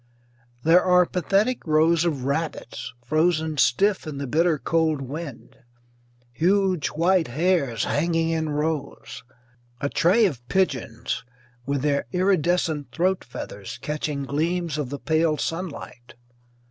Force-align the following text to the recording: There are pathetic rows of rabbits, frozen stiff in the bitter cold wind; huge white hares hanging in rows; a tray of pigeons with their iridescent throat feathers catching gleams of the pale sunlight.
There 0.63 0.83
are 0.83 1.05
pathetic 1.05 1.67
rows 1.67 2.05
of 2.05 2.23
rabbits, 2.23 2.91
frozen 3.05 3.59
stiff 3.59 4.07
in 4.07 4.17
the 4.17 4.25
bitter 4.25 4.57
cold 4.57 4.99
wind; 4.99 5.57
huge 6.33 6.87
white 6.87 7.27
hares 7.27 7.83
hanging 7.83 8.29
in 8.31 8.49
rows; 8.49 9.21
a 9.79 9.89
tray 9.89 10.25
of 10.25 10.41
pigeons 10.49 11.23
with 11.67 11.83
their 11.83 12.07
iridescent 12.11 12.91
throat 12.91 13.23
feathers 13.23 13.77
catching 13.83 14.23
gleams 14.23 14.79
of 14.79 14.89
the 14.89 14.97
pale 14.97 15.37
sunlight. 15.37 16.15